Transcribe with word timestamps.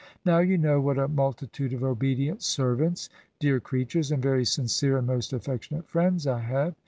Now 0.25 0.39
you 0.39 0.57
know 0.57 0.81
what 0.81 0.97
a 0.97 1.07
multitude 1.07 1.73
of 1.73 1.83
obedient 1.83 2.41
servants, 2.41 3.07
dear 3.39 3.59
creatures, 3.59 4.11
and 4.11 4.19
very 4.19 4.45
sincere 4.45 4.97
and 4.97 5.05
most 5.05 5.31
affectionate 5.31 5.85
friends 5.87 6.25
I 6.25 6.39
have. 6.39 6.73